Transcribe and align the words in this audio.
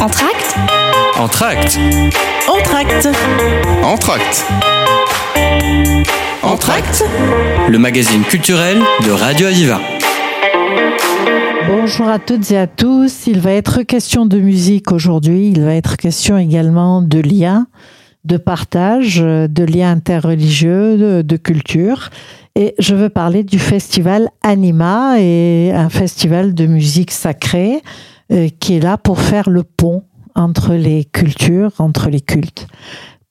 Entracte 0.00 0.56
Entracte 1.18 1.78
Entracte 2.48 3.08
Entracte 3.82 4.46
Entracte 6.42 7.04
Le 7.68 7.78
magazine 7.78 8.22
culturel 8.22 8.78
de 9.04 9.10
Radio 9.10 9.48
Aviva. 9.48 9.78
Bonjour 11.68 12.08
à 12.08 12.18
toutes 12.18 12.50
et 12.50 12.56
à 12.56 12.66
tous. 12.66 13.26
Il 13.26 13.40
va 13.40 13.52
être 13.52 13.82
question 13.82 14.24
de 14.24 14.38
musique 14.38 14.90
aujourd'hui. 14.90 15.50
Il 15.50 15.60
va 15.60 15.74
être 15.74 15.98
question 15.98 16.38
également 16.38 17.02
de 17.02 17.20
liens, 17.20 17.66
de 18.24 18.38
partage, 18.38 19.18
de 19.18 19.64
liens 19.64 19.90
interreligieux, 19.92 20.96
de, 20.96 21.20
de 21.20 21.36
culture. 21.36 22.08
Et 22.56 22.74
je 22.78 22.94
veux 22.94 23.10
parler 23.10 23.44
du 23.44 23.58
festival 23.58 24.30
Anima 24.42 25.16
et 25.18 25.72
un 25.74 25.90
festival 25.90 26.54
de 26.54 26.64
musique 26.64 27.10
sacrée 27.10 27.82
euh, 27.82 28.09
qui 28.60 28.76
est 28.76 28.80
là 28.80 28.96
pour 28.96 29.20
faire 29.20 29.50
le 29.50 29.62
pont 29.64 30.04
entre 30.34 30.74
les 30.74 31.04
cultures, 31.04 31.72
entre 31.78 32.08
les 32.08 32.20
cultes. 32.20 32.66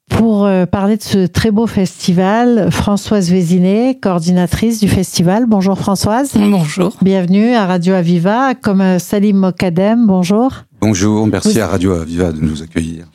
Pour 0.10 0.46
euh, 0.46 0.66
parler 0.66 0.98
de 0.98 1.04
ce 1.04 1.28
très 1.28 1.52
beau 1.52 1.68
festival, 1.68 2.70
Françoise 2.72 3.30
Vézinet, 3.30 4.00
coordinatrice 4.02 4.80
du 4.80 4.88
festival. 4.90 5.46
Bonjour 5.48 5.78
Françoise. 5.78 6.32
Bonjour. 6.36 6.96
Bienvenue 7.04 7.54
à 7.54 7.66
Radio 7.68 7.94
Aviva, 7.94 8.56
comme 8.56 8.82
euh, 8.82 8.98
Salim 9.00 9.38
Mokadem. 9.38 10.08
Bonjour. 10.08 10.52
Bonjour, 10.82 11.28
merci 11.28 11.54
Vous- 11.54 11.60
à 11.62 11.68
Radio 11.68 11.94
Aviva 11.94 12.32
de 12.32 12.42
nous 12.42 12.64
accueillir. 12.64 13.06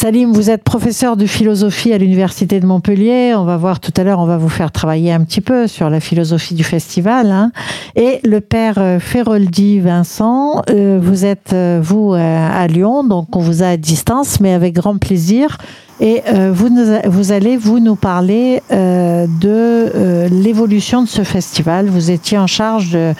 Salim, 0.00 0.30
vous 0.32 0.48
êtes 0.48 0.62
professeur 0.62 1.16
de 1.16 1.26
philosophie 1.26 1.92
à 1.92 1.98
l'Université 1.98 2.60
de 2.60 2.66
Montpellier. 2.66 3.34
On 3.36 3.42
va 3.44 3.56
voir 3.56 3.80
tout 3.80 3.90
à 3.96 4.04
l'heure, 4.04 4.20
on 4.20 4.26
va 4.26 4.36
vous 4.38 4.48
faire 4.48 4.70
travailler 4.70 5.12
un 5.12 5.24
petit 5.24 5.40
peu 5.40 5.66
sur 5.66 5.90
la 5.90 5.98
philosophie 5.98 6.54
du 6.54 6.62
festival. 6.62 7.32
hein. 7.32 7.50
Et 7.96 8.20
le 8.22 8.40
père 8.40 8.74
euh, 8.78 9.00
Feroldi 9.00 9.80
Vincent, 9.80 10.62
euh, 10.70 11.00
vous 11.02 11.24
êtes, 11.24 11.52
euh, 11.52 11.80
vous, 11.82 12.12
euh, 12.14 12.16
à 12.48 12.68
Lyon, 12.68 13.02
donc 13.02 13.34
on 13.34 13.40
vous 13.40 13.64
a 13.64 13.70
à 13.70 13.76
distance, 13.76 14.38
mais 14.38 14.52
avec 14.52 14.72
grand 14.74 14.98
plaisir. 14.98 15.58
Et 15.98 16.22
euh, 16.28 16.52
vous, 16.54 16.68
vous 17.06 17.32
allez 17.32 17.56
vous 17.56 17.80
nous 17.80 17.96
parler 17.96 18.62
euh, 18.70 19.26
de 19.40 20.28
l'évolution 20.30 21.02
de 21.02 21.08
ce 21.08 21.24
festival. 21.24 21.88
Vous 21.88 22.12
étiez 22.12 22.38
en 22.38 22.46
charge 22.46 22.92
de- 22.92 23.14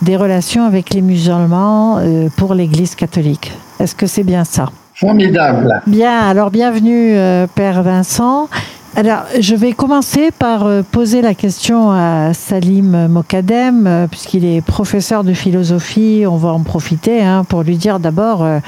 des 0.00 0.16
relations 0.16 0.64
avec 0.64 0.94
les 0.94 1.02
musulmans 1.02 2.00
pour 2.38 2.54
l'Église 2.54 2.94
catholique. 2.94 3.52
Est-ce 3.80 3.94
que 3.94 4.06
c'est 4.06 4.24
bien 4.24 4.44
ça? 4.44 4.70
Formidable. 5.02 5.82
Bien, 5.88 6.16
alors 6.16 6.52
bienvenue, 6.52 7.16
euh, 7.16 7.48
Père 7.52 7.82
Vincent. 7.82 8.48
Alors, 8.94 9.24
je 9.40 9.56
vais 9.56 9.72
commencer 9.72 10.30
par 10.30 10.64
euh, 10.64 10.82
poser 10.88 11.22
la 11.22 11.34
question 11.34 11.90
à 11.90 12.32
Salim 12.34 13.08
Mokadem, 13.08 13.88
euh, 13.88 14.06
puisqu'il 14.06 14.44
est 14.44 14.60
professeur 14.60 15.24
de 15.24 15.32
philosophie. 15.32 16.22
On 16.24 16.36
va 16.36 16.50
en 16.50 16.60
profiter 16.60 17.20
hein, 17.20 17.42
pour 17.42 17.64
lui 17.64 17.78
dire 17.78 17.98
d'abord 17.98 18.44
euh, 18.44 18.60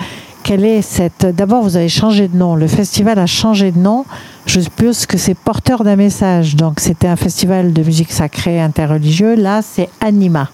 quelle 0.42 0.64
est 0.64 0.82
cette. 0.82 1.24
D'abord, 1.24 1.62
vous 1.62 1.76
avez 1.76 1.88
changé 1.88 2.26
de 2.26 2.36
nom. 2.36 2.56
Le 2.56 2.66
festival 2.66 3.20
a 3.20 3.26
changé 3.26 3.70
de 3.70 3.78
nom. 3.78 4.04
Je 4.46 4.58
suppose 4.58 5.06
que 5.06 5.18
c'est 5.18 5.34
porteur 5.34 5.84
d'un 5.84 5.94
message. 5.94 6.56
Donc, 6.56 6.80
c'était 6.80 7.06
un 7.06 7.16
festival 7.16 7.72
de 7.72 7.82
musique 7.84 8.10
sacrée 8.10 8.60
interreligieux. 8.60 9.36
Là, 9.36 9.62
c'est 9.62 9.88
Anima. 10.00 10.48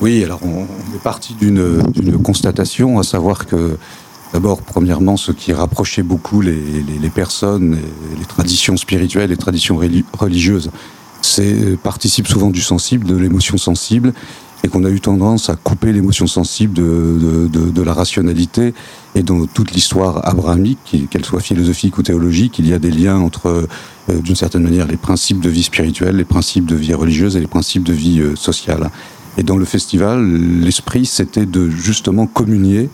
Oui, 0.00 0.22
alors 0.22 0.38
on, 0.44 0.62
est 0.94 1.02
parti 1.02 1.34
d'une 1.34 1.82
d'une 1.92 2.22
constatation, 2.22 3.00
à 3.00 3.02
savoir 3.02 3.46
que 3.46 3.78
d'abord, 4.32 4.62
premièrement, 4.62 5.16
ce 5.16 5.32
qui 5.32 5.52
rapprochait 5.52 6.02
beaucoup 6.02 6.40
les, 6.40 6.52
les- 6.54 6.98
les 7.00 7.10
personnes, 7.10 7.74
et 7.74 8.18
les 8.18 8.24
traditions 8.24 8.76
spirituelles, 8.76 9.30
les 9.30 9.36
traditions 9.36 9.78
reli- 9.78 10.04
religieuses, 10.18 10.70
c'est 11.20 11.76
participe 11.82 12.26
souvent 12.26 12.50
du 12.50 12.60
sensible, 12.60 13.06
de 13.06 13.16
l'émotion 13.16 13.56
sensible, 13.56 14.12
et 14.64 14.68
qu'on 14.68 14.84
a 14.84 14.90
eu 14.90 15.00
tendance 15.00 15.50
à 15.50 15.56
couper 15.56 15.92
l'émotion 15.92 16.26
sensible 16.28 16.72
de, 16.72 17.48
de- 17.52 17.82
la 17.82 17.92
rationalité. 17.92 18.74
Et 19.16 19.22
dans 19.24 19.44
toute 19.46 19.72
l'histoire 19.72 20.26
abrahamique, 20.28 21.08
qu'elle 21.10 21.24
soit 21.24 21.40
philosophique 21.40 21.98
ou 21.98 22.02
théologique, 22.02 22.58
il 22.60 22.68
y 22.68 22.72
a 22.72 22.78
des 22.78 22.90
liens 22.92 23.18
entre, 23.18 23.46
euh, 24.08 24.20
d'une 24.20 24.36
certaine 24.36 24.62
manière, 24.62 24.86
les 24.86 24.96
principes 24.96 25.40
de 25.40 25.48
vie 25.50 25.64
spirituelle, 25.64 26.16
les 26.16 26.24
principes 26.24 26.66
de 26.66 26.76
vie 26.76 26.94
religieuse 26.94 27.36
et 27.36 27.40
les 27.40 27.48
principes 27.48 27.82
de 27.82 27.92
vie 27.92 28.20
euh, 28.20 28.36
sociale. 28.36 28.90
Et 29.36 29.42
dans 29.42 29.56
le 29.56 29.64
festival, 29.64 30.24
l'esprit, 30.24 31.06
c'était 31.06 31.46
de 31.46 31.68
justement 31.68 32.26
communier, 32.26 32.88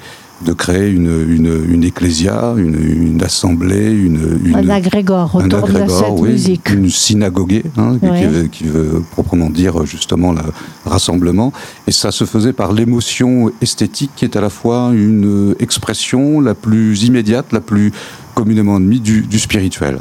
de 0.47 0.53
créer 0.53 0.89
une, 0.91 1.11
une, 1.29 1.65
une 1.69 1.83
ecclésia, 1.85 2.55
une, 2.57 2.77
une 2.77 3.23
assemblée, 3.25 3.91
une, 3.91 4.39
une, 4.45 4.55
Un 4.57 4.69
agrégore 4.69 5.35
un 5.37 5.47
autour 5.47 5.67
de 5.67 5.75
agrégore, 5.75 5.99
cette 5.99 6.19
oui, 6.19 6.29
musique. 6.31 6.71
une 6.71 6.91
synagogue, 6.91 7.63
hein, 7.77 7.99
qui- 7.99 8.07
Ouais. 8.07 8.19
qui, 8.21 8.27
veut, 8.27 8.43
qui 8.45 8.65
veut 8.65 9.03
proprement 9.11 9.51
dire 9.51 9.85
justement 9.85 10.33
le 10.33 10.43
rassemblement. 10.85 11.53
Et 11.89 11.93
ça 11.93 12.13
se 12.13 12.25
faisait 12.25 12.53
par 12.53 12.73
l'émotion 12.73 13.51
esthétique 13.61 14.13
qui 14.15 14.25
est 14.25 14.37
à 14.37 14.41
la 14.41 14.51
fois 14.51 14.91
une 14.95 15.57
expression 15.59 16.41
la 16.41 16.55
plus 16.55 17.03
immédiate, 17.03 17.47
la 17.53 17.61
plus 17.61 17.93
communément 18.35 18.77
admise 18.77 19.03
du, 19.03 19.23
du 19.23 19.39
spirituel. 19.41 19.99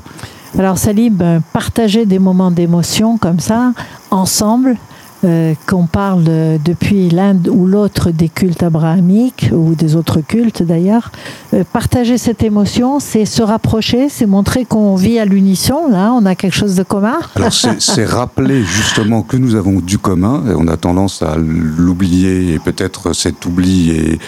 Alors 0.58 0.78
Salim, 0.78 1.18
euh, 1.22 1.40
partager 1.52 2.06
des 2.06 2.19
moments 2.19 2.52
d'émotion 2.52 3.18
comme 3.18 3.40
ça, 3.40 3.74
ensemble, 4.12 4.78
euh, 5.24 5.56
qu'on 5.66 5.88
parle 5.88 6.24
depuis 6.64 7.10
l'un 7.10 7.36
ou 7.50 7.66
l'autre 7.66 8.12
des 8.12 8.30
cultes 8.30 8.62
abrahamiques, 8.62 9.50
ou 9.52 9.74
des 9.74 9.96
autres 9.96 10.22
cultes 10.22 10.62
d'ailleurs, 10.62 11.12
euh, 11.54 11.64
partager 11.74 12.18
cette 12.18 12.44
émotion, 12.44 13.00
c'est 13.00 13.26
se 13.26 13.42
rapprocher, 13.42 14.10
c'est 14.10 14.28
montrer 14.28 14.66
qu'on 14.66 14.96
vit 14.96 15.18
à 15.18 15.26
l'unisson, 15.26 15.88
là, 15.90 16.14
on 16.14 16.26
a 16.26 16.36
quelque 16.36 16.54
chose 16.54 16.76
de 16.76 16.84
commun. 16.84 17.18
Alors 17.36 17.52
c'est 17.52 17.82
c'est 17.98 18.06
rappeler 18.06 18.64
justement 18.64 19.24
que 19.24 19.38
nous 19.38 19.56
avons 19.56 19.80
du 19.80 19.98
commun, 19.98 20.44
et 20.50 20.54
on 20.56 20.68
a 20.68 20.78
tendance 20.78 21.24
à 21.24 21.36
l'oublier, 21.36 22.54
et 22.54 22.60
peut-être 22.60 23.14
cet 23.14 23.46
oubli 23.46 23.90
est 23.90 24.20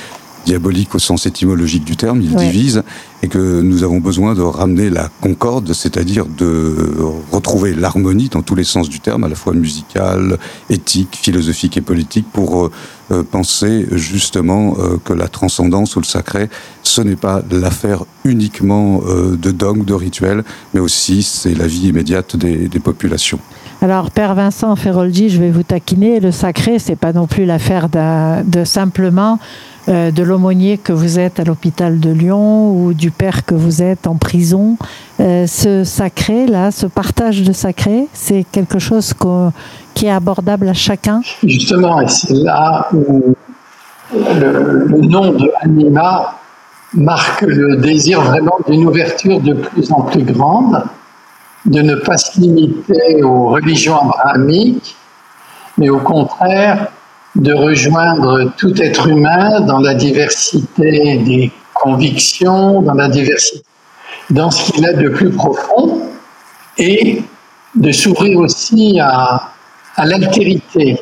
diabolique 0.50 0.94
au 0.96 1.00
sens 1.10 1.26
étymologique 1.32 1.86
du 1.92 1.96
terme, 2.04 2.20
il 2.22 2.32
Ouais. 2.36 2.46
divise, 2.48 2.82
et 3.24 3.28
que 3.34 3.44
nous 3.70 3.84
avons 3.88 4.00
besoin 4.10 4.32
de 4.40 4.42
ramener 4.62 4.90
la 5.00 5.06
concorde, 5.26 5.72
c'est-à-dire 5.82 6.26
de 6.26 6.54
retrouver 7.32 7.72
l'harmonie 7.84 8.30
dans 8.36 8.42
tous 8.48 8.56
les 8.62 8.64
sens 8.74 8.88
du 8.96 9.00
terme, 9.08 9.24
à 9.28 9.30
la 9.34 9.36
fois 9.36 9.54
musical, 9.54 10.38
éthique, 10.70 11.14
philosophique 11.26 11.76
et 11.78 11.82
politique, 11.92 12.28
pour 12.38 12.50
euh, 12.66 12.72
euh, 13.12 13.24
penser 13.38 13.74
justement 13.92 14.64
euh, 14.80 14.98
que 15.06 15.14
la 15.24 15.28
transcendance 15.28 15.96
ou 15.96 16.00
le 16.00 16.06
sacré, 16.18 16.50
ce 16.84 17.02
n'est 17.02 17.22
pas 17.28 17.42
l'affaire 17.52 18.02
uniquement 18.24 19.02
euh, 19.08 19.36
de 19.46 19.52
dogmes, 19.64 19.84
de 19.86 19.94
rituels, 20.08 20.44
mais 20.74 20.80
aussi 20.88 21.22
c'est 21.24 21.56
la 21.56 21.68
vie 21.68 21.88
immédiate 21.92 22.36
des, 22.44 22.68
des 22.74 22.80
populations. 22.90 23.40
Alors, 23.82 24.12
Père 24.12 24.36
Vincent 24.36 24.76
Feroldi, 24.76 25.30
je 25.30 25.40
vais 25.44 25.52
vous 25.52 25.64
taquiner. 25.64 26.20
Le 26.20 26.32
sacré, 26.32 26.80
c'est 26.80 26.98
pas 27.06 27.14
non 27.14 27.28
plus 27.28 27.46
l'affaire 27.46 27.88
de 27.90 28.64
simplement 28.66 29.40
euh, 29.90 30.12
de 30.12 30.22
l'aumônier 30.22 30.78
que 30.78 30.94
vous 30.94 31.18
êtes 31.18 31.40
à 31.40 31.44
l'hôpital 31.44 32.00
de 32.00 32.12
Lyon 32.12 32.72
ou 32.72 32.94
du 32.94 33.10
père 33.10 33.44
que 33.46 33.56
vous 33.56 33.82
êtes 33.82 34.06
en 34.06 34.16
prison. 34.16 34.78
Euh, 35.20 35.48
ce 35.48 35.84
sacré, 35.84 36.46
là, 36.46 36.70
ce 36.72 36.86
partage 36.86 37.42
de 37.42 37.52
sacré, 37.54 38.08
c'est 38.14 38.46
quelque 38.52 38.78
chose 38.78 39.14
qui 39.96 40.06
est 40.06 40.12
abordable 40.12 40.70
à 40.70 40.74
chacun? 40.74 41.22
Justement, 41.44 42.02
et 42.02 42.08
c'est 42.08 42.34
là 42.34 42.88
où 42.94 43.36
le, 44.14 44.86
le 44.86 45.02
nom 45.02 45.32
de 45.32 45.52
Anima 45.62 46.36
marque 46.94 47.42
le 47.42 47.78
désir 47.78 48.22
vraiment 48.22 48.58
d'une 48.68 48.86
ouverture 48.88 49.40
de 49.40 49.54
plus 49.54 49.92
en 49.92 50.02
plus 50.02 50.24
grande, 50.24 50.84
de 51.66 51.82
ne 51.82 51.96
pas 51.96 52.18
se 52.18 52.40
limiter 52.40 53.24
aux 53.24 53.50
religions 53.50 53.98
abrahamiques, 53.98 54.96
mais 55.78 55.90
au 55.90 56.00
contraire 56.00 56.88
de 57.36 57.54
rejoindre 57.54 58.52
tout 58.58 58.82
être 58.82 59.08
humain 59.08 59.62
dans 59.62 59.80
la 59.80 59.94
diversité 59.94 61.18
des 61.18 61.52
convictions, 61.74 62.82
dans 62.82 62.96
la 62.96 63.08
diversité, 63.08 63.64
dans 64.30 64.52
ce 64.52 64.72
qu'il 64.72 64.86
a 64.86 64.94
de 64.94 65.10
plus 65.10 65.30
profond, 65.30 66.02
et 66.78 67.22
de 67.76 67.92
s'ouvrir 67.92 68.40
aussi 68.40 69.00
à, 69.00 69.52
à 69.96 70.06
l'altérité. 70.06 71.00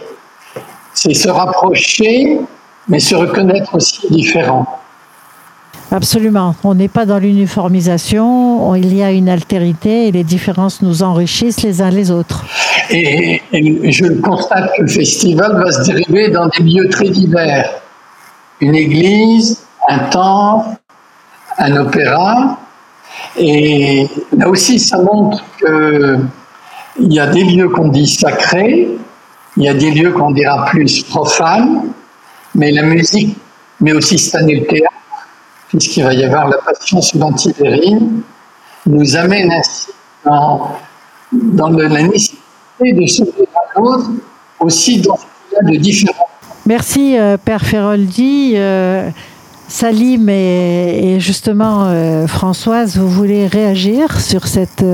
C'est 0.94 1.14
se 1.14 1.30
rapprocher, 1.30 2.40
mais 2.88 3.00
se 3.00 3.16
reconnaître 3.16 3.76
aussi 3.76 4.08
différent. 4.10 4.80
Absolument. 5.92 6.56
On 6.64 6.74
n'est 6.76 6.90
pas 6.90 7.06
dans 7.06 7.18
l'uniformisation. 7.18 8.70
on- 8.70 8.76
Il 8.76 8.94
y 8.96 9.02
a 9.04 9.12
une 9.12 9.30
altérité 9.30 10.08
et 10.08 10.12
les 10.12 10.24
différences 10.24 10.82
nous 10.82 11.02
enrichissent 11.04 11.62
les 11.64 11.82
uns 11.82 11.90
les 11.90 12.12
autres. 12.12 12.46
Et, 12.90 13.42
et 13.54 13.92
je 13.92 14.06
constate 14.22 14.70
que 14.76 14.82
le 14.84 14.88
festival 14.88 15.54
va 15.64 15.72
se 15.72 15.84
dériver 15.90 16.30
dans 16.30 16.48
des 16.48 16.64
lieux 16.64 16.90
très 16.90 17.10
divers. 17.10 17.70
Une 18.60 18.76
église, 18.76 19.62
un 19.88 20.00
temple, 20.10 20.76
un 21.58 21.76
opéra. 21.78 22.58
Et 23.38 24.08
là 24.38 24.50
aussi, 24.50 24.80
ça 24.80 24.98
montre 25.02 25.44
qu'il 25.60 27.12
y 27.14 27.20
a 27.20 27.28
des 27.28 27.44
lieux 27.44 27.70
qu'on 27.70 27.88
dit 27.88 28.08
sacrés, 28.08 28.90
il 29.56 29.64
y 29.64 29.70
a 29.70 29.74
des 29.74 29.92
lieux 29.92 30.12
qu'on 30.12 30.32
dira 30.32 30.66
plus 30.66 31.04
profanes, 31.04 31.84
mais 32.56 32.72
la 32.72 32.84
musique, 32.84 33.38
mais 33.80 33.94
aussi 33.94 34.18
cette 34.20 34.36
année 34.36 34.60
le 34.60 34.66
théâtre, 34.68 34.94
puisqu'il 35.78 36.04
va 36.04 36.14
y 36.14 36.24
avoir 36.24 36.48
la 36.50 36.58
passion 36.58 37.02
suivant 37.02 37.32
Tibérine, 37.34 38.22
nous 38.86 39.16
amène 39.16 39.52
ainsi 39.52 39.88
dans, 40.26 41.70
le- 41.70 41.88
la 41.88 42.04
nécessité 42.04 42.94
de 42.94 43.06
s'ouvrir 43.08 43.48
à 43.76 43.80
l'autre, 43.80 44.10
aussi 44.60 45.02
dans 45.02 45.16
ce 45.18 45.60
qu'il 45.62 45.78
de 45.78 45.82
différent. 45.82 46.26
Merci, 46.66 47.18
euh, 47.18 47.38
Père 47.38 47.62
Feroldi. 47.64 48.54
Euh, 48.56 49.10
Salim 49.70 50.30
et, 50.30 51.18
justement 51.20 51.88
euh, 51.88 52.26
Françoise, 52.26 52.96
vous 52.98 53.10
voulez 53.10 53.48
réagir 53.48 54.18
sur 54.22 54.48
cette 54.48 54.86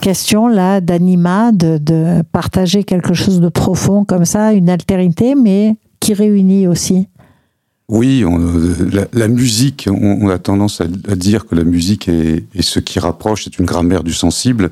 question-là 0.00 0.80
d'anima, 0.80 1.50
de, 1.52 2.22
partager 2.30 2.84
quelque 2.84 3.14
chose 3.14 3.40
de 3.40 3.48
profond 3.48 4.04
comme 4.04 4.24
ça, 4.24 4.52
une 4.52 4.70
altérité, 4.70 5.34
mais 5.34 5.74
qui 5.98 6.14
réunit 6.14 6.68
aussi? 6.68 7.08
Oui, 7.88 8.24
la, 9.12 9.28
musique, 9.28 9.88
on, 9.90 10.28
a 10.28 10.38
tendance 10.38 10.80
à, 10.80 10.86
dire 10.86 11.46
que 11.46 11.54
la 11.54 11.64
musique 11.64 12.08
est, 12.08 12.44
ce 12.60 12.80
qui 12.80 12.98
rapproche, 12.98 13.44
c'est 13.44 13.58
une 13.58 13.66
grammaire 13.66 14.02
du 14.02 14.14
sensible. 14.14 14.70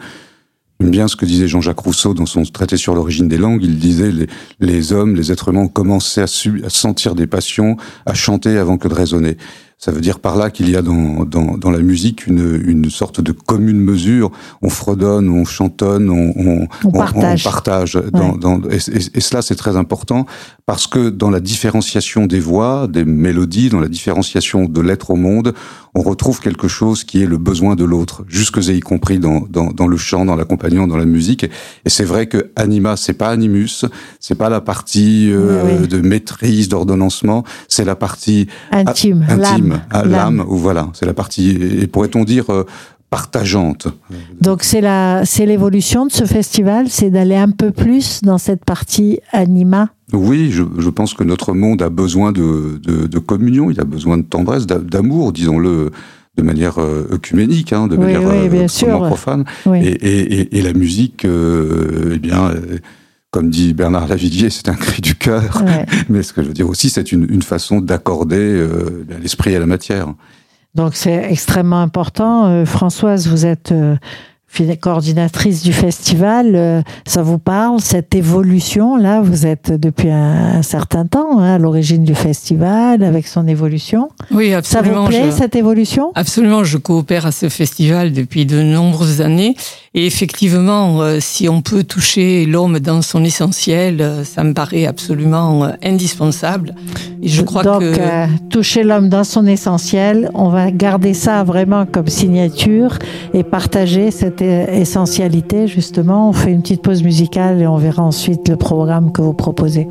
J'aime 0.78 0.90
bien 0.90 1.08
ce 1.08 1.16
que 1.16 1.26
disait 1.26 1.46
Jean-Jacques 1.46 1.80
Rousseau 1.80 2.14
dans 2.14 2.24
son 2.24 2.42
traité 2.44 2.78
sur 2.78 2.94
l'origine 2.94 3.28
des 3.28 3.36
langues. 3.36 3.62
Il 3.62 3.78
disait 3.78 4.10
les, 4.10 4.26
les 4.60 4.92
hommes, 4.94 5.16
les 5.16 5.30
êtres 5.30 5.48
humains 5.48 5.68
commencé 5.68 6.22
à, 6.22 6.24
à 6.24 6.70
sentir 6.70 7.14
des 7.14 7.26
passions, 7.26 7.76
à 8.06 8.14
chanter 8.14 8.56
avant 8.56 8.78
que 8.78 8.88
de 8.88 8.94
raisonner. 8.94 9.36
Ça 9.82 9.92
veut 9.92 10.02
dire 10.02 10.20
par 10.20 10.36
là 10.36 10.50
qu'il 10.50 10.68
y 10.68 10.76
a 10.76 10.82
dans, 10.82 11.24
dans, 11.24 11.56
dans, 11.56 11.70
la 11.70 11.78
musique 11.78 12.26
une, 12.26 12.62
une 12.66 12.90
sorte 12.90 13.22
de 13.22 13.32
commune 13.32 13.80
mesure. 13.80 14.30
On 14.60 14.68
fredonne, 14.68 15.30
on 15.30 15.46
chantonne, 15.46 16.10
on, 16.10 16.34
on, 16.36 16.68
on 16.84 16.92
partage. 16.92 17.46
On, 17.46 17.50
partage 17.50 17.98
dans, 18.12 18.60
et, 18.68 18.76
et, 18.76 19.20
cela, 19.20 19.40
c'est 19.40 19.54
très 19.54 19.78
important 19.78 20.26
parce 20.66 20.86
que 20.86 21.08
dans 21.08 21.30
la 21.30 21.40
différenciation 21.40 22.26
des 22.26 22.40
voix, 22.40 22.88
des 22.88 23.06
mélodies, 23.06 23.70
dans 23.70 23.80
la 23.80 23.88
différenciation 23.88 24.66
de 24.66 24.80
l'être 24.82 25.12
au 25.12 25.16
monde, 25.16 25.54
on 25.94 26.02
retrouve 26.02 26.40
quelque 26.40 26.68
chose 26.68 27.02
qui 27.02 27.22
est 27.22 27.26
le 27.26 27.38
besoin 27.38 27.74
de 27.74 27.84
l'autre, 27.84 28.24
jusque 28.28 28.58
et 28.58 28.76
y 28.76 28.80
compris 28.80 29.18
dans, 29.18 29.40
dans, 29.48 29.72
dans 29.72 29.86
le 29.86 29.96
chant, 29.96 30.26
dans 30.26 30.36
l'accompagnement, 30.36 30.86
dans 30.86 30.98
la 30.98 31.06
musique. 31.06 31.44
Et 31.44 31.88
c'est 31.88 32.04
vrai 32.04 32.26
que 32.26 32.52
anima, 32.54 32.96
c'est 32.96 33.14
pas 33.14 33.30
animus, 33.30 33.86
c'est 34.20 34.36
pas 34.36 34.50
la 34.50 34.60
partie 34.60 35.30
euh, 35.32 35.86
de 35.86 36.00
maîtrise, 36.00 36.68
d'ordonnancement, 36.68 37.44
c'est 37.66 37.84
la 37.84 37.96
partie 37.96 38.46
intime, 38.70 39.26
intime 39.28 39.69
à 39.90 40.04
l'âme, 40.04 40.44
ou 40.48 40.56
voilà, 40.56 40.88
c'est 40.94 41.06
la 41.06 41.14
partie, 41.14 41.50
et 41.50 41.86
pourrait-on 41.86 42.24
dire, 42.24 42.50
euh, 42.50 42.64
partageante. 43.10 43.88
Donc 44.40 44.62
c'est 44.62 44.80
la, 44.80 45.22
c'est 45.24 45.44
l'évolution 45.44 46.06
de 46.06 46.12
ce 46.12 46.24
festival, 46.24 46.88
c'est 46.88 47.10
d'aller 47.10 47.36
un 47.36 47.50
peu 47.50 47.72
plus 47.72 48.22
dans 48.22 48.38
cette 48.38 48.64
partie 48.64 49.18
anima. 49.32 49.88
Oui, 50.12 50.50
je, 50.50 50.62
je 50.78 50.90
pense 50.90 51.14
que 51.14 51.24
notre 51.24 51.52
monde 51.52 51.82
a 51.82 51.90
besoin 51.90 52.32
de, 52.32 52.80
de, 52.82 53.06
de 53.06 53.18
communion, 53.18 53.70
il 53.70 53.80
a 53.80 53.84
besoin 53.84 54.16
de 54.16 54.22
tendresse, 54.22 54.66
d'amour, 54.66 55.32
disons-le 55.32 55.90
de 56.36 56.42
manière 56.42 56.80
euh, 56.80 57.08
œcuménique, 57.12 57.72
hein, 57.72 57.88
de 57.88 57.96
manière 57.96 58.22
oui, 58.24 58.48
bien 58.48 58.68
sûr. 58.68 59.04
profane. 59.04 59.44
Et, 59.74 59.88
et, 59.88 60.58
et, 60.58 60.62
la 60.62 60.72
musique, 60.72 61.24
euh, 61.24 62.12
eh 62.14 62.18
bien, 62.18 62.52
comme 63.30 63.50
dit 63.50 63.74
Bernard 63.74 64.08
Lavillier, 64.08 64.50
c'est 64.50 64.68
un 64.68 64.74
cri 64.74 65.00
du 65.00 65.14
cœur. 65.14 65.62
Mais 66.08 66.22
ce 66.22 66.32
que 66.32 66.42
je 66.42 66.48
veux 66.48 66.54
dire 66.54 66.68
aussi, 66.68 66.90
c'est 66.90 67.12
une, 67.12 67.26
une, 67.30 67.42
façon 67.42 67.80
d'accorder 67.80 68.36
euh, 68.36 69.06
l'esprit 69.20 69.54
à 69.54 69.60
la 69.60 69.66
matière. 69.66 70.08
Donc 70.74 70.94
c'est 70.94 71.30
extrêmement 71.30 71.80
important. 71.80 72.46
Euh, 72.46 72.64
Françoise, 72.64 73.28
vous 73.28 73.46
êtes 73.46 73.72
euh, 73.72 73.96
coordinatrice 74.80 75.62
du 75.62 75.72
festival, 75.72 76.52
euh, 76.54 76.82
ça 77.06 77.22
vous 77.22 77.38
parle, 77.38 77.80
cette 77.80 78.14
évolution 78.14 78.96
là 78.96 79.20
Vous 79.20 79.46
êtes 79.46 79.72
depuis 79.72 80.10
un, 80.10 80.62
certain 80.62 81.06
temps 81.06 81.38
hein, 81.38 81.54
à 81.54 81.58
l'origine 81.58 82.04
du 82.04 82.14
festival, 82.14 83.02
avec 83.02 83.26
son 83.26 83.46
évolution. 83.46 84.10
Oui, 84.30 84.52
absolument. 84.52 84.94
Ça 84.94 85.00
vous 85.00 85.06
plaît 85.06 85.30
cette 85.30 85.56
évolution? 85.56 86.12
Absolument, 86.14 86.64
je 86.64 86.78
coopère 86.78 87.26
à 87.26 87.32
ce 87.32 87.48
festival 87.48 88.12
depuis 88.12 88.46
de 88.46 88.60
nombreuses 88.62 89.20
années. 89.20 89.56
Et 89.94 90.06
effectivement, 90.06 91.00
euh, 91.00 91.18
si 91.20 91.48
on 91.48 91.62
peut 91.62 91.82
toucher 91.82 92.46
l'homme 92.46 92.78
dans 92.78 93.02
son 93.02 93.24
essentiel, 93.24 94.00
euh, 94.00 94.24
ça 94.24 94.44
me 94.44 94.52
paraît 94.52 94.86
absolument 94.86 95.70
indispensable. 95.82 96.74
Et 97.22 97.28
je 97.28 97.42
crois 97.42 97.62
Donc, 97.62 97.80
que 97.80 98.48
toucher 98.50 98.82
l'homme 98.82 99.08
dans 99.08 99.24
son 99.24 99.46
essentiel, 99.46 100.30
on 100.34 100.48
va 100.48 100.70
garder 100.70 101.14
ça 101.14 101.42
vraiment 101.44 101.86
comme 101.86 102.08
signature 102.08 102.98
et 103.34 103.42
partager 103.42 104.10
cette 104.10 104.39
essentialité, 104.40 105.66
justement. 105.66 106.30
On 106.30 106.32
fait 106.32 106.52
une 106.52 106.62
petite 106.62 106.82
pause 106.82 107.02
musicale 107.02 107.60
et 107.60 107.66
on 107.66 107.76
verra 107.76 108.02
ensuite 108.02 108.48
le 108.48 108.56
programme 108.56 109.12
que 109.12 109.22
vous 109.22 109.32
proposez. 109.32 109.88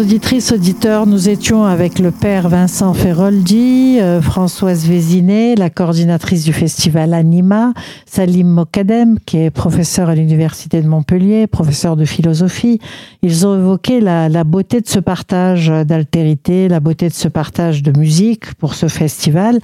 Auditrices, 0.00 0.50
auditeurs, 0.50 1.06
nous 1.06 1.28
étions 1.28 1.64
avec 1.64 1.98
le 1.98 2.10
père 2.10 2.48
Vincent 2.48 2.94
Feroldi, 2.94 3.98
euh, 4.00 4.20
Françoise 4.20 4.86
Vézinet, 4.86 5.54
la 5.54 5.70
coordinatrice 5.70 6.44
du 6.44 6.52
festival 6.52 7.14
Anima, 7.14 7.74
Salim 8.04 8.48
Mokadem, 8.48 9.18
qui 9.24 9.38
est 9.38 9.50
professeur 9.50 10.08
à 10.08 10.14
l'université 10.14 10.82
de 10.82 10.88
Montpellier, 10.88 11.46
professeur 11.46 11.96
de 11.96 12.04
philosophie. 12.04 12.80
Ils 13.22 13.46
ont 13.46 13.56
évoqué 13.56 14.00
la 14.00 14.44
beauté 14.44 14.80
de 14.80 14.88
ce 14.88 14.98
partage 14.98 15.68
d'altérité, 15.68 16.68
la 16.68 16.80
beauté 16.80 17.08
de 17.08 17.14
ce 17.14 17.28
partage 17.28 17.82
de 17.82 17.96
musique 17.96 18.54
pour 18.54 18.74
ce 18.74 18.88
festival. 18.88 19.60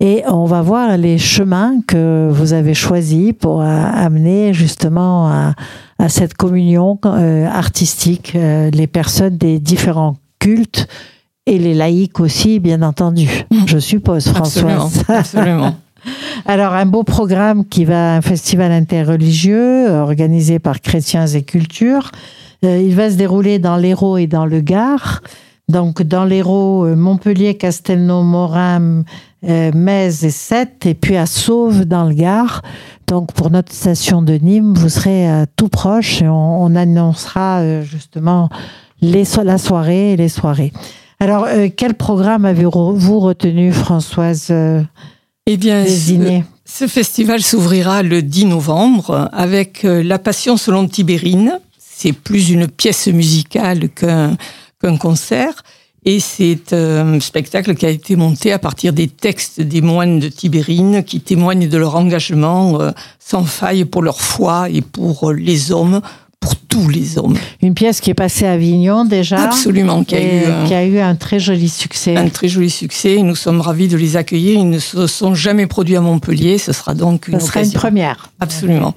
Et 0.00 0.22
on 0.26 0.44
va 0.44 0.60
voir 0.62 0.96
les 0.96 1.18
chemins 1.18 1.80
que 1.86 2.28
vous 2.30 2.52
avez 2.52 2.74
choisis 2.74 3.32
pour 3.32 3.60
euh, 3.60 3.64
amener 3.66 4.52
justement 4.52 5.28
à, 5.28 5.54
à 5.98 6.08
cette 6.08 6.34
communion 6.34 6.98
euh, 7.04 7.46
artistique 7.46 8.32
euh, 8.34 8.70
les 8.70 8.86
personnes 8.86 9.36
des 9.36 9.58
différents 9.58 10.16
cultes 10.38 10.88
et 11.46 11.58
les 11.58 11.74
laïcs 11.74 12.20
aussi, 12.20 12.58
bien 12.58 12.82
entendu, 12.82 13.28
je 13.66 13.78
suppose, 13.78 14.28
François. 14.28 14.70
Absolument. 14.70 14.90
absolument. 15.08 15.76
Alors, 16.46 16.72
un 16.72 16.86
beau 16.86 17.02
programme 17.02 17.64
qui 17.66 17.84
va, 17.84 18.16
un 18.16 18.22
festival 18.22 18.72
interreligieux 18.72 19.90
organisé 19.90 20.58
par 20.58 20.80
Chrétiens 20.80 21.26
et 21.26 21.42
Culture. 21.42 22.10
Euh, 22.64 22.78
il 22.78 22.94
va 22.94 23.10
se 23.10 23.16
dérouler 23.16 23.58
dans 23.58 23.76
l'Hérault 23.76 24.16
et 24.16 24.26
dans 24.26 24.46
le 24.46 24.60
Gard. 24.60 25.22
Donc, 25.68 26.02
dans 26.02 26.24
l'Hérault, 26.24 26.84
euh, 26.84 26.94
Montpellier, 26.94 27.54
Castelnau, 27.56 28.22
Morin, 28.22 29.04
euh, 29.48 29.70
Metz 29.74 30.22
et 30.22 30.30
Sète, 30.30 30.84
et 30.86 30.94
puis 30.94 31.16
à 31.16 31.24
Sauve 31.26 31.84
dans 31.86 32.04
le 32.04 32.14
Gard. 32.14 32.60
Donc, 33.06 33.32
pour 33.32 33.50
notre 33.50 33.72
station 33.72 34.20
de 34.22 34.34
Nîmes, 34.34 34.74
vous 34.74 34.88
serez 34.90 35.28
euh, 35.30 35.44
tout 35.56 35.68
proche 35.68 36.20
et 36.22 36.28
on, 36.28 36.62
on 36.64 36.74
annoncera 36.76 37.60
euh, 37.60 37.82
justement 37.82 38.50
les, 39.00 39.24
so- 39.24 39.42
la 39.42 39.56
soirée 39.58 40.12
et 40.12 40.16
les 40.16 40.28
soirées. 40.28 40.72
Alors, 41.20 41.46
quel 41.76 41.94
programme 41.94 42.44
avez-vous 42.44 43.20
retenu, 43.20 43.72
Françoise 43.72 44.52
Eh 45.46 45.56
bien, 45.56 45.86
ce, 45.86 46.42
ce 46.66 46.86
festival 46.86 47.40
s'ouvrira 47.40 48.02
le 48.02 48.20
10 48.20 48.46
novembre 48.46 49.30
avec 49.32 49.84
La 49.84 50.18
Passion 50.18 50.56
selon 50.58 50.86
Tibérine. 50.88 51.60
C'est 51.78 52.12
plus 52.12 52.50
une 52.50 52.66
pièce 52.66 53.06
musicale 53.06 53.88
qu'un 53.90 54.36
qu'un 54.84 54.96
concert. 54.96 55.62
Et 56.06 56.20
c'est 56.20 56.74
un 56.74 57.18
spectacle 57.18 57.74
qui 57.74 57.86
a 57.86 57.88
été 57.88 58.14
monté 58.14 58.52
à 58.52 58.58
partir 58.58 58.92
des 58.92 59.08
textes 59.08 59.62
des 59.62 59.80
moines 59.80 60.18
de 60.20 60.28
Tibérine 60.28 61.02
qui 61.02 61.20
témoignent 61.20 61.66
de 61.68 61.78
leur 61.78 61.96
engagement 61.96 62.78
euh, 62.80 62.90
sans 63.18 63.44
faille 63.44 63.86
pour 63.86 64.02
leur 64.02 64.20
foi 64.20 64.68
et 64.68 64.82
pour 64.82 65.30
euh, 65.30 65.32
les 65.32 65.72
hommes, 65.72 66.02
pour 66.40 66.56
tous 66.56 66.90
les 66.90 67.16
hommes. 67.16 67.38
Une 67.62 67.72
pièce 67.72 68.02
qui 68.02 68.10
est 68.10 68.14
passée 68.14 68.44
à 68.44 68.52
Avignon 68.52 69.06
déjà. 69.06 69.44
Absolument, 69.44 70.04
qui 70.04 70.14
a 70.16 70.20
eu 70.22 70.44
un- 70.44 70.66
qui 70.66 70.74
a 70.74 70.84
eu 70.84 70.98
un 70.98 71.14
très 71.14 71.40
joli 71.40 71.70
succès. 71.70 72.16
un 72.18 72.28
très 72.28 72.48
joli 72.48 72.68
succès. 72.68 73.22
Nous 73.22 73.34
sommes 73.36 73.62
ravis 73.62 73.88
de 73.88 73.96
les 73.96 74.16
accueillir. 74.18 74.58
Ils 74.60 74.68
ne 74.68 74.78
se 74.80 75.06
sont 75.06 75.34
jamais 75.34 75.66
produits 75.66 75.96
à 75.96 76.02
Montpellier. 76.02 76.58
Ce 76.58 76.72
sera 76.74 76.92
donc 76.92 77.28
une 77.28 77.40
Ça 77.40 77.46
sera 77.46 77.62
une 77.62 77.72
première. 77.72 78.28
Absolument. 78.40 78.94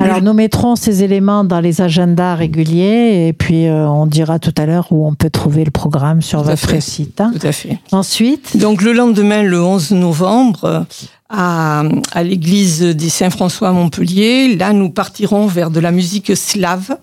Alors 0.00 0.22
nous 0.22 0.32
mettrons 0.32 0.76
ces 0.76 1.02
éléments 1.02 1.44
dans 1.44 1.60
les 1.60 1.80
agendas 1.82 2.34
réguliers 2.34 3.26
et 3.28 3.32
puis 3.32 3.66
euh, 3.66 3.86
on 3.88 4.06
dira 4.06 4.38
tout 4.38 4.54
à 4.56 4.64
l'heure 4.66 4.86
où 4.90 5.06
on 5.06 5.14
peut 5.14 5.30
trouver 5.30 5.64
le 5.64 5.70
programme 5.70 6.22
sur 6.22 6.40
Tout 6.42 6.48
votre 6.48 6.68
fait. 6.68 6.80
site. 6.80 7.20
hein. 7.20 7.32
Tout 7.38 7.46
à 7.46 7.52
fait. 7.52 7.78
Ensuite, 7.92 8.56
Donc 8.56 8.82
le 8.82 8.92
lendemain, 8.92 9.42
le 9.42 9.62
11 9.62 9.92
novembre, 9.92 10.86
à, 11.28 11.82
à 12.12 12.22
l'église 12.22 12.80
des 12.82 13.08
Saint-François 13.08 13.68
à 13.68 13.72
Montpellier, 13.72 14.56
là 14.56 14.72
nous 14.72 14.90
partirons 14.90 15.46
vers 15.46 15.70
de 15.70 15.78
la 15.80 15.92
musique 15.92 16.36
slave 16.36 16.96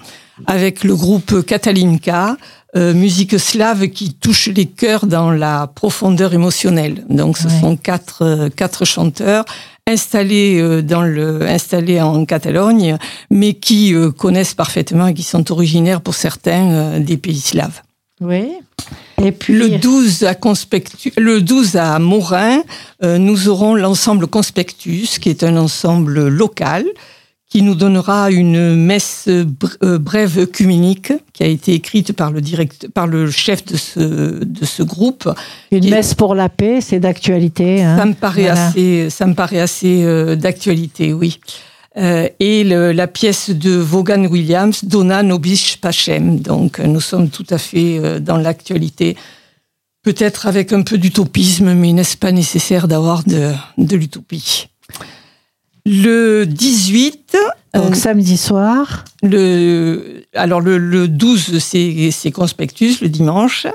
avec 0.46 0.84
le 0.84 0.96
groupe 0.96 1.44
Katalinka, 1.46 2.36
euh, 2.76 2.94
musique 2.94 3.40
slave 3.40 3.88
qui 3.88 4.14
touche 4.14 4.48
les 4.48 4.66
cœurs 4.66 5.06
dans 5.08 5.32
la 5.32 5.68
profondeur 5.74 6.34
émotionnelle. 6.34 7.06
Donc 7.10 7.38
ce 7.38 7.48
Ouais. 7.48 7.60
sont 7.62 7.78
quatre, 7.78 8.24
euh, 8.24 8.50
quatre 8.50 8.84
chanteurs 8.86 9.46
installés 9.88 10.60
euh, 10.60 10.82
dans 10.82 11.02
le 11.02 11.48
installés 11.48 12.02
en 12.02 12.26
Catalogne, 12.26 12.98
mais 13.30 13.54
qui 13.54 13.94
euh, 13.94 14.12
connaissent 14.12 14.54
parfaitement 14.54 15.08
et 15.08 15.14
qui 15.14 15.24
sont 15.24 15.50
originaires 15.52 16.02
pour 16.02 16.14
certains 16.14 17.00
des 17.00 17.18
pays 17.18 17.40
slaves. 17.40 17.82
oui. 18.22 18.52
Et 19.22 19.32
puis 19.32 19.54
Le 19.58 19.70
12 19.80 20.24
à 20.26 20.36
Conspectus, 20.36 21.12
le 21.18 21.42
12 21.42 21.76
à 21.78 21.98
Morin, 21.98 22.62
euh, 23.04 23.18
nous 23.18 23.50
aurons 23.50 23.74
l'ensemble 23.74 24.28
Conspectus, 24.28 25.18
qui 25.18 25.30
est 25.30 25.44
un 25.44 25.58
ensemble 25.58 26.28
local, 26.28 26.86
qui 27.50 27.62
nous 27.62 27.76
donnera 27.76 28.30
une 28.30 28.76
messe 28.76 29.26
euh, 29.30 29.98
brève 29.98 30.38
œcuménique, 30.38 31.14
qui 31.32 31.44
a 31.44 31.48
été 31.48 31.74
écrite 31.74 32.12
par 32.14 32.32
le 32.32 32.42
direct, 32.42 32.90
par 32.90 33.08
le 33.08 33.32
chef 33.32 33.64
de 33.66 33.78
ce, 33.78 34.44
de 34.44 34.66
ce 34.66 34.84
groupe. 34.84 35.30
une 35.72 35.90
messe 35.90 36.14
pour 36.14 36.36
la 36.36 36.50
paix, 36.50 36.82
c'est 36.82 37.00
d'actualité. 37.00 37.84
hein. 37.84 37.98
Ça 37.98 38.06
me 38.06 38.14
paraît 38.14 38.42
Voilà. 38.44 38.68
assez, 38.68 39.10
ça 39.10 39.26
me 39.28 39.34
paraît 39.34 39.62
assez 39.62 40.04
euh, 40.04 40.36
d'actualité, 40.36 41.14
oui. 41.14 41.40
Euh, 41.96 42.28
et 42.40 42.64
le- 42.66 42.92
la 42.92 43.08
pièce 43.08 43.50
de 43.50 43.72
Vaughan 43.72 44.26
Williams, 44.26 44.84
Donna 44.84 45.24
Nobis 45.24 45.78
Pacem. 45.82 46.40
Donc, 46.42 46.80
nous 46.80 47.02
sommes 47.02 47.30
tout 47.30 47.48
à 47.50 47.58
fait 47.58 47.98
euh, 47.98 48.20
dans 48.20 48.38
l'actualité. 48.38 49.16
Peut-être 50.04 50.48
avec 50.48 50.74
un 50.74 50.84
peu 50.84 50.98
d'utopisme, 50.98 51.74
mais 51.74 51.94
n'est-ce 51.94 52.16
pas 52.18 52.32
nécessaire 52.32 52.88
d'avoir 52.88 53.24
de, 53.24 53.52
de 53.78 53.96
l'utopie? 53.96 54.68
Le 55.90 56.46
18, 56.46 57.38
euh, 57.76 57.80
Donc 57.80 57.96
samedi 57.96 58.36
soir, 58.36 59.06
le, 59.24 60.24
alors 60.36 60.60
le, 60.60 60.78
le 60.78 61.08
12, 61.08 61.60
c'est 61.60 62.32
Conspectus, 62.32 63.00
le 63.00 63.08
dimanche. 63.08 63.68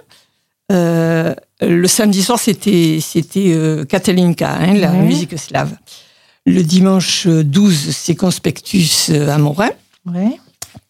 Euh, 0.71 1.35
le 1.63 1.87
samedi 1.89 2.23
soir, 2.23 2.39
c'était 2.39 2.99
c'était 3.01 3.53
euh, 3.55 3.85
Katalinka, 3.87 4.51
hein, 4.53 4.75
la 4.75 4.91
Ouais. 4.93 4.99
musique 5.03 5.39
slave. 5.39 5.73
Le 6.45 6.63
dimanche 6.63 7.27
12, 7.27 7.91
c'est 7.93 8.15
Conspectus 8.15 9.09
euh, 9.11 9.29
à 9.31 9.39
Morin. 9.39 9.71
ouais. 10.07 10.39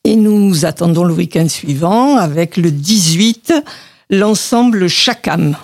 Et 0.05 0.17
nous 0.17 0.65
attendons 0.65 1.05
le 1.05 1.15
week-end 1.15 1.49
suivant 1.49 2.17
avec 2.17 2.57
le 2.57 2.73
18, 2.73 3.55
l'ensemble 4.11 4.89
Chakam. 4.89 5.57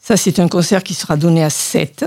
Ça, 0.00 0.16
c'est 0.16 0.38
un 0.38 0.46
concert 0.46 0.84
qui 0.84 0.94
sera 0.94 1.16
donné 1.16 1.42
à 1.42 1.50
7 1.50 2.04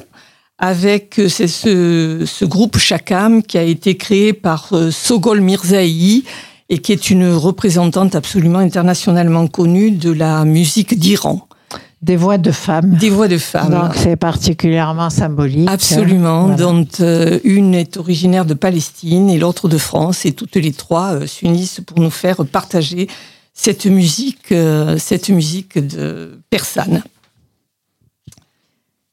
avec 0.60 1.19
euh, 1.19 1.29
ce, 1.29 2.24
ce 2.25 2.45
groupe 2.45 2.77
Chakam 2.77 3.43
qui 3.43 3.57
a 3.57 3.63
été 3.63 3.98
créé 3.98 4.33
par 4.33 4.69
euh, 4.74 4.91
Sogol 4.91 5.41
Mirzaï 5.41 6.24
et 6.69 6.77
qui 6.79 6.91
est 6.91 7.10
une 7.10 7.31
représentante 7.33 8.15
absolument 8.15 8.60
internationalement 8.60 9.48
connue 9.48 9.91
de 9.91 10.12
la 10.12 10.45
musique 10.45 10.98
d'Iran, 10.98 11.48
des 12.01 12.15
voix 12.15 12.38
de 12.38 12.51
femmes. 12.51 12.95
des 12.98 13.10
voix 13.10 13.27
de 13.27 13.38
femmes. 13.38 13.69
Donc 13.72 13.95
c'est 13.95 14.15
particulièrement 14.15 15.10
symbolique. 15.10 15.69
Absolument, 15.69 16.43
Voilà. 16.43 16.55
dont 16.57 16.88
euh, 17.01 17.39
une 17.43 17.75
est 17.75 17.98
originaire 17.98 18.45
de 18.45 18.53
Palestine 18.53 19.29
et 19.29 19.38
l'autre 19.38 19.67
de 19.67 19.77
France, 19.77 20.25
et 20.25 20.31
toutes 20.31 20.55
les 20.55 20.72
trois 20.72 21.13
euh, 21.13 21.27
s'unissent 21.27 21.81
pour 21.86 22.00
nous 22.00 22.10
faire 22.12 22.45
partager 22.45 23.07
cette 23.53 23.86
musique, 23.86 24.51
euh, 24.51 24.98
cette 24.98 25.29
musique 25.29 25.77
de 25.77 26.39
persane. 26.50 27.03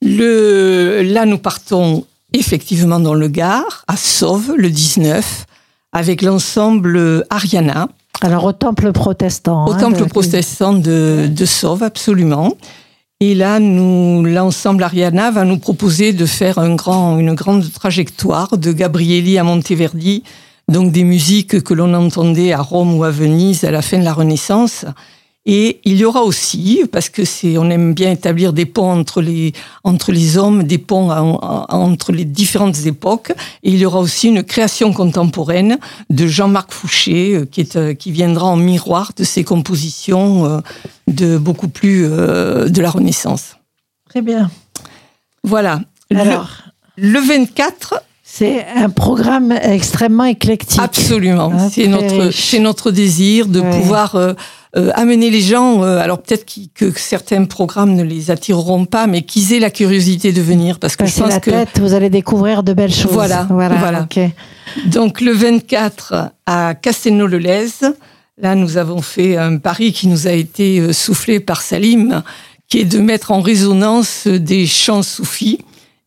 Le, 0.03 1.03
là, 1.03 1.27
nous 1.27 1.39
partons 1.39 2.05
effectivement 2.33 3.01
dans 3.01 3.15
le 3.15 3.29
Gard, 3.29 3.85
à 3.89 3.97
Sauve, 3.97 4.55
le 4.57 4.71
19, 4.71 5.47
avec 5.93 6.23
l'ensemble 6.23 7.25
Ariana, 7.29 7.89
Alors 8.23 8.45
au 8.45 8.53
temple 8.53 8.93
protestant. 8.93 9.67
au 9.67 9.73
hein, 9.73 9.79
temple 9.79 9.99
de- 10.01 10.05
protestant 10.05 10.73
de, 10.73 11.29
de 11.29 11.45
Sauve, 11.45 11.83
absolument. 11.83 12.55
Et 13.23 13.35
là, 13.35 13.59
nous, 13.61 14.25
l'ensemble 14.25 14.83
Ariana 14.83 15.31
va 15.31 15.45
nous 15.45 15.59
proposer 15.59 16.13
de 16.15 16.25
faire 16.25 16.59
un 16.59 16.75
grand, 16.75 17.19
une 17.19 17.35
grande 17.35 17.71
trajectoire 17.71 18.57
de 18.57 18.73
Gabrieli 18.73 19.37
à 19.37 19.45
Monteverdi, 19.45 20.23
donc 20.69 20.93
des 20.93 21.05
musiques 21.05 21.63
que 21.63 21.75
l'on 21.75 21.93
entendait 21.93 22.53
à 22.53 22.63
Rome 22.63 22.95
ou 22.95 23.05
à 23.05 23.11
Venise 23.11 23.65
à 23.65 23.71
la 23.71 23.83
fin 23.83 23.99
de 23.99 24.05
la 24.05 24.15
Renaissance. 24.15 24.87
Et 25.47 25.81
il 25.85 25.97
y 25.97 26.05
aura 26.05 26.23
aussi, 26.23 26.83
parce 26.93 27.09
que 27.09 27.25
c'est, 27.25 27.57
on 27.57 27.71
aime 27.71 27.95
bien 27.95 28.11
établir 28.11 28.53
des 28.53 28.67
ponts 28.67 28.91
entre 28.93 29.23
les, 29.23 29.55
entre 29.85 30.13
les 30.13 30.37
hommes, 30.37 30.65
des 30.65 30.77
ponts 30.77 31.11
en- 31.11 31.39
en- 31.43 31.67
entre 31.71 32.13
les 32.13 32.27
différentes 32.27 32.85
époques. 32.85 33.33
Et 33.63 33.71
il 33.71 33.79
y 33.79 33.87
aura 33.87 34.01
aussi 34.01 34.29
une 34.29 34.43
création 34.43 34.93
contemporaine 34.93 35.79
de 36.11 36.27
Jean-Marc 36.27 36.73
Fouché, 36.73 37.35
euh, 37.37 37.45
qui, 37.47 37.63
est, 37.63 37.77
euh, 37.77 37.95
qui 37.95 38.13
viendra 38.13 38.47
en 38.49 38.57
miroir 38.57 39.13
de 39.17 39.25
ses 39.25 39.43
compositions 39.43 40.45
euh, 40.45 40.61
de 41.09 41.39
beaucoup 41.39 41.69
plus 41.69 42.03
de 42.07 42.81
la 42.83 42.91
Renaissance. 42.91 43.57
Très 44.11 44.21
bien. 44.21 44.51
Voilà. 45.43 45.81
Le- 46.11 46.19
Alors, 46.21 46.51
le, 46.97 47.19
24, 47.19 48.03
c'est 48.33 48.65
un 48.77 48.91
programme 48.91 49.53
extrêmement 49.53 50.25
éclectique. 50.25 50.81
absolument. 50.81 51.51
Ah, 51.57 51.69
c'est 51.71 51.87
notre, 51.89 52.31
c'est 52.31 52.61
notre 52.61 52.91
désir 52.91 53.47
de 53.47 53.61
Ouais. 53.61 53.71
pouvoir 53.71 54.15
euh, 54.15 54.35
euh, 54.77 54.91
amener 54.95 55.31
les 55.31 55.41
gens. 55.41 55.83
euh, 55.83 55.99
alors 55.99 56.23
peut-être 56.23 56.47
que 56.75 56.93
certains 56.97 57.45
programmes 57.45 57.95
ne 57.95 58.05
les 58.05 58.31
attireront 58.31 58.85
pas, 58.85 59.07
mais 59.09 59.23
qu'ils 59.23 59.53
aient 59.53 59.59
la 59.59 59.71
curiosité 59.71 60.33
de 60.33 60.41
venir, 60.41 60.79
parce 60.79 60.95
que 60.97 61.05
je 61.07 61.11
Passez 61.11 61.23
pense 61.23 61.31
la 61.33 61.41
que 61.41 61.51
tête, 61.51 61.79
vous 61.81 61.93
allez 61.95 62.09
découvrir 62.11 62.63
de 62.63 62.73
belles 62.73 62.95
choses. 62.95 63.11
Voilà, 63.13 63.47
voilà. 63.51 64.07
Donc 64.87 65.21
le 65.21 65.33
24 65.33 66.31
à 66.47 66.75
Castelnau-le-Lez, 66.75 67.67
Là, 68.43 68.55
nous 68.55 68.79
avons 68.79 69.03
fait 69.03 69.37
un 69.37 69.59
pari 69.59 69.93
qui 69.93 70.07
nous 70.09 70.27
a 70.27 70.33
été 70.33 70.79
euh, 70.81 70.95
soufflé 70.95 71.41
par 71.41 71.61
Salim, 71.61 72.23
qui 72.69 72.79
est 72.81 72.85
de 72.87 72.99
mettre 72.99 73.33
en 73.33 73.43
résonance 73.43 74.27
des 74.27 74.67
chants 74.67 75.03
soufis 75.03 75.59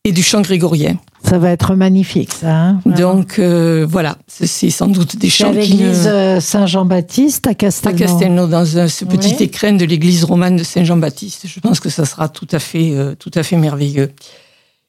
et 0.03 0.11
du 0.11 0.23
chant 0.23 0.41
grégorien. 0.41 0.95
Ça 1.23 1.37
va 1.37 1.51
être 1.51 1.75
magnifique, 1.75 2.33
ça. 2.33 2.53
Hein 2.53 2.81
Donc 2.85 3.39
euh, 3.39 3.85
voilà, 3.89 4.17
c'est 4.27 4.69
sans 4.69 4.87
doute 4.87 5.15
des 5.15 5.29
chants 5.29 5.49
à 5.49 5.51
l'église 5.53 6.07
euh, 6.11 6.39
Saint-Jean-Baptiste 6.39 7.47
à 7.47 7.53
Castelnau. 7.53 7.95
À 7.95 7.99
Castelnau, 7.99 8.47
dans 8.47 8.65
ce 8.65 9.05
petit 9.05 9.41
écrin 9.43 9.73
de 9.73 9.85
l'église 9.85 10.23
romane 10.23 10.57
de 10.57 10.63
Saint-Jean-Baptiste. 10.63 11.47
Je 11.47 11.59
pense 11.59 11.79
que 11.79 11.89
ça 11.89 12.05
sera 12.05 12.29
tout 12.29 12.47
à 12.51 12.59
fait, 12.59 12.93
tout 13.19 13.31
à 13.33 13.43
fait 13.43 13.55
merveilleux. 13.55 14.11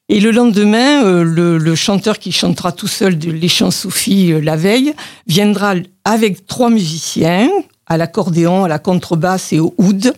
Et 0.07 0.19
le 0.19 0.31
lendemain, 0.31 1.03
le, 1.23 1.57
le, 1.57 1.75
chanteur 1.75 2.19
qui 2.19 2.31
chantera 2.31 2.71
tout 2.71 2.87
seul 2.87 3.15
les 3.15 3.47
chants 3.47 3.71
soufis 3.71 4.39
la 4.39 4.55
veille 4.55 4.93
viendra 5.25 5.73
avec 6.03 6.45
trois 6.45 6.69
musiciens, 6.69 7.49
à 7.87 7.97
l'accordéon, 7.97 8.65
à 8.65 8.67
la 8.67 8.79
contrebasse 8.79 9.53
et 9.53 9.59
au 9.59 9.73
oud, 9.77 10.13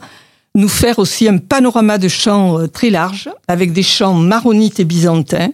nous 0.58 0.70
faire 0.70 1.00
aussi 1.00 1.28
un 1.28 1.38
panorama 1.38 1.98
de 1.98 2.08
chants 2.08 2.60
euh, 2.60 2.68
très 2.68 2.90
large, 2.90 3.30
avec 3.48 3.74
des 3.74 3.84
chants 3.84 4.16
maronites 4.16 4.80
et 4.80 4.86
byzantins, 4.86 5.50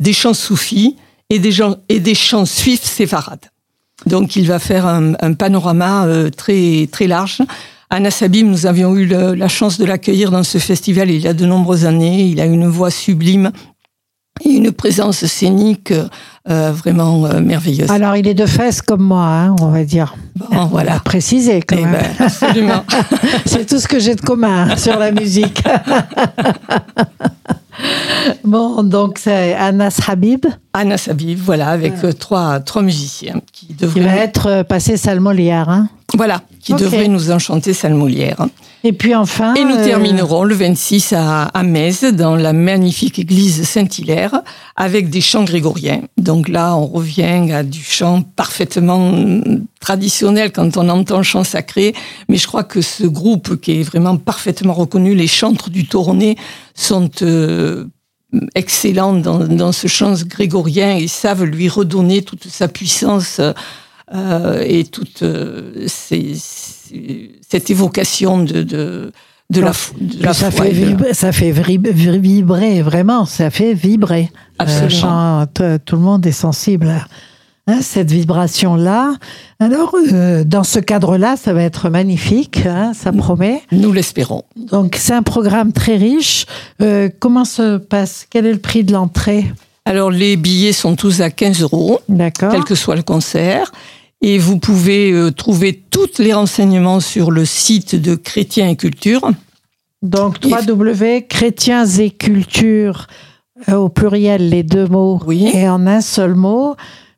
des 0.00 0.12
chants 0.12 0.34
soufis 0.34 0.96
et 1.30 1.38
des, 1.38 1.52
chants, 1.52 1.76
et 1.88 2.00
des 2.00 2.14
chants 2.14 2.46
suifs 2.46 2.84
séfarades. 2.84 3.50
Donc 4.06 4.36
il 4.36 4.46
va 4.46 4.58
faire 4.58 4.86
un, 4.86 5.34
panorama 5.34 6.06
euh, 6.06 6.30
très, 6.30 6.88
très 6.90 7.06
large. 7.06 7.38
À 7.90 8.00
Nassabim, 8.00 8.44
nous 8.44 8.66
avions 8.66 8.94
eu 8.96 9.06
la 9.06 9.48
chance 9.48 9.78
de 9.78 9.84
l'accueillir 9.84 10.30
dans 10.30 10.42
ce 10.42 10.58
festival 10.58 11.10
il 11.10 11.20
y 11.20 11.28
a 11.28 11.34
de 11.34 11.46
nombreuses 11.46 11.84
années. 11.84 12.24
Il 12.24 12.40
a 12.40 12.44
une 12.44 12.66
voix 12.66 12.90
sublime 12.90 13.52
et 14.42 14.50
une 14.50 14.72
présence 14.72 15.24
scénique 15.26 15.92
euh, 16.48 16.72
vraiment 16.72 17.24
euh, 17.26 17.40
merveilleuse. 17.40 17.90
Alors, 17.90 18.16
il 18.16 18.26
est 18.26 18.34
de 18.34 18.46
fesses 18.46 18.82
comme 18.82 19.02
moi, 19.02 19.24
hein, 19.24 19.54
on 19.60 19.68
va 19.68 19.84
dire. 19.84 20.16
Bon, 20.50 20.66
voilà. 20.66 20.98
Préciser 20.98 21.62
quand 21.62 21.76
eh 21.78 21.84
même. 21.84 21.92
Ben, 21.92 22.26
absolument. 22.26 22.84
C'est 23.46 23.66
tout 23.66 23.78
ce 23.78 23.86
que 23.86 24.00
j'ai 24.00 24.14
de 24.14 24.20
commun 24.20 24.76
sur 24.76 24.98
la 24.98 25.12
musique. 25.12 25.62
bon, 28.44 28.82
donc 28.82 29.18
c'est 29.18 29.54
Anas 29.54 30.00
Habib. 30.06 30.46
Anas 30.72 31.06
Habib, 31.10 31.38
voilà, 31.38 31.68
avec 31.68 31.92
euh, 32.04 32.12
trois, 32.12 32.60
trois 32.60 32.82
musiciens 32.82 33.40
qui 33.52 33.74
devraient. 33.74 34.00
Va 34.00 34.16
être 34.16 34.62
passé 34.62 34.96
Salmolière. 34.96 35.68
Hein 35.68 35.88
voilà, 36.14 36.42
qui 36.60 36.74
devrait 36.74 37.08
nous 37.08 37.30
enchanter 37.30 37.72
Salmolière. 37.72 38.46
Et 38.86 38.92
puis 38.92 39.14
enfin. 39.14 39.54
Et 39.54 39.64
nous 39.64 39.76
euh, 39.76 39.84
terminerons 39.84 40.44
le 40.44 40.54
26 40.54 41.14
à, 41.14 41.44
à 41.44 41.62
Metz, 41.62 42.04
dans 42.04 42.36
la 42.36 42.52
magnifique 42.52 43.18
église 43.18 43.66
Saint-Hilaire, 43.66 44.42
avec 44.76 45.08
des 45.08 45.22
chants 45.22 45.44
grégoriens. 45.44 46.02
Donc 46.18 46.48
là, 46.48 46.76
on 46.76 46.86
revient 46.86 47.50
à 47.50 47.62
du 47.62 47.82
chant 47.82 48.20
parfaitement 48.20 49.40
traditionnel 49.80 50.52
quand 50.52 50.76
on 50.76 50.90
entend 50.90 51.22
chant 51.22 51.44
sacré. 51.44 51.94
Mais 52.28 52.36
je 52.36 52.46
crois 52.46 52.62
que 52.62 52.82
ce 52.82 53.04
groupe, 53.04 53.58
qui 53.58 53.80
est 53.80 53.82
vraiment 53.82 54.18
parfaitement 54.18 54.74
reconnu, 54.74 55.14
les 55.14 55.28
chantres 55.28 55.70
du 55.70 55.86
Tournai, 55.86 56.36
sont 56.74 57.10
euh, 57.22 57.86
excellents 58.54 59.14
dans, 59.14 59.38
dans, 59.38 59.72
ce 59.72 59.86
chant 59.86 60.14
grégorien 60.26 60.94
et 60.96 61.08
savent 61.08 61.44
lui 61.44 61.70
redonner 61.70 62.20
toute 62.20 62.48
sa 62.48 62.68
puissance 62.68 63.38
euh, 63.40 63.52
et 64.12 64.84
toute 64.84 65.22
euh, 65.22 65.86
cette 65.86 67.70
évocation 67.70 68.42
de, 68.42 68.62
de, 68.62 69.12
de 69.50 69.60
la, 69.60 69.72
de 69.98 70.22
la 70.22 70.34
ça 70.34 70.50
Fait 70.50 70.70
vibrer, 70.70 71.14
ça 71.14 71.32
fait 71.32 71.52
vibrer, 71.52 72.82
vraiment, 72.82 73.24
ça 73.24 73.50
fait 73.50 73.74
vibrer. 73.74 74.30
Euh, 74.60 74.64
Absolument. 74.64 75.46
tout 75.46 75.96
le 75.96 76.02
monde 76.02 76.26
est 76.26 76.32
sensible 76.32 76.92
à 77.66 77.80
cette 77.80 78.10
vibration-là. 78.10 79.14
Alors, 79.58 79.96
dans 80.44 80.64
ce 80.64 80.78
cadre-là, 80.78 81.36
ça 81.36 81.54
va 81.54 81.62
être 81.62 81.88
magnifique, 81.88 82.66
hein, 82.66 82.92
ça 82.94 83.10
promet. 83.10 83.62
Nous 83.72 83.90
l'espérons. 83.90 84.42
Donc, 84.54 84.96
c'est 84.98 85.14
un 85.14 85.22
programme 85.22 85.72
très 85.72 85.96
riche. 85.96 86.44
comment 87.20 87.46
se 87.46 87.78
passe? 87.78 88.26
Quel 88.28 88.44
est 88.44 88.52
le 88.52 88.58
prix 88.58 88.84
de 88.84 88.92
l'entrée? 88.92 89.46
Alors, 89.86 90.10
les 90.10 90.36
billets 90.36 90.72
sont 90.72 90.96
tous 90.96 91.20
à 91.20 91.28
15 91.28 91.60
euros, 91.60 92.00
quel 92.38 92.64
que 92.64 92.74
soit 92.74 92.96
le 92.96 93.02
concert. 93.02 93.70
Et 94.22 94.38
vous 94.38 94.58
pouvez 94.58 95.12
euh, 95.12 95.30
trouver 95.30 95.82
tous 95.90 96.18
les 96.18 96.32
renseignements 96.32 97.00
sur 97.00 97.30
le 97.30 97.44
site 97.44 97.94
de 97.94 98.14
Chrétiens 98.14 98.70
et 98.70 98.76
Culture. 98.76 99.30
Donc, 100.00 100.38
www.chrétiens 100.42 101.84
et 101.84 102.08
culture, 102.10 103.08
euh, 103.68 103.74
au 103.74 103.90
pluriel, 103.90 104.48
les 104.48 104.62
deux 104.62 104.86
mots, 104.86 105.20
oui. 105.26 105.50
et 105.52 105.68
en 105.68 105.86
un 105.86 106.00
seul 106.00 106.34
mot. 106.34 106.76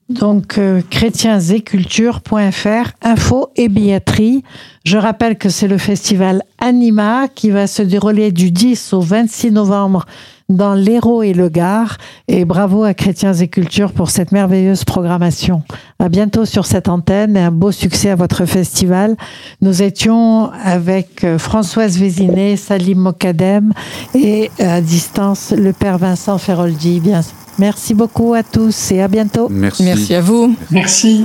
Donc, 0.09 0.59
euh, 0.59 0.83
chrétiensetculture.fr, 0.90 2.90
info 3.02 3.50
et 3.55 3.68
billetterie. 3.68 4.42
Je 4.85 4.98
rappelle 4.98 5.38
que 5.38 5.48
c'est 5.48 5.68
le 5.68 5.79
festival 5.79 6.42
Anima 6.59 7.29
qui 7.29 7.50
va 7.50 7.68
se 7.68 7.83
dérouler 7.83 8.33
du 8.33 8.50
10 8.50 8.92
au 8.92 9.00
26 9.00 9.52
novembre 9.52 10.05
dans 10.48 10.74
l'Hérault 10.74 11.22
et 11.22 11.32
le 11.32 11.48
Gard. 11.48 11.98
Et 12.28 12.44
bravo 12.44 12.85
à 12.85 12.94
Chrétiens 12.94 13.35
et 13.35 13.48
Culture 13.48 13.92
pour 13.92 14.11
cette 14.11 14.32
merveilleuse 14.32 14.85
programmation. 14.85 15.62
À 15.98 16.09
bientôt 16.09 16.44
sur 16.44 16.66
cette 16.66 16.88
antenne 16.88 17.37
et 17.37 17.40
un 17.40 17.50
beau 17.50 17.72
succès 17.72 18.11
à 18.11 18.16
votre 18.16 18.44
festival. 18.44 19.16
Nous 19.61 19.82
étions 19.82 20.50
avec 20.62 21.24
euh, 21.24 21.38
Françoise 21.38 21.98
Vézinet, 21.98 22.56
Salim 22.56 22.98
Mokadem 22.98 23.72
et 24.14 24.50
euh, 24.61 24.76
à 24.76 24.80
distance 24.80 25.52
le 25.56 25.72
père 25.72 25.98
Vincent 25.98 26.38
Feroldi. 26.38 27.00
Bien, 27.00 27.20
merci 27.59 27.94
beaucoup 27.94 28.35
à 28.35 28.42
tous 28.42 28.92
et 28.92 29.02
à 29.02 29.09
bientôt. 29.09 29.48
Merci. 29.50 29.85
Merci 29.85 30.14
à 30.14 30.20
vous. 30.20 30.54
Merci. 30.70 31.24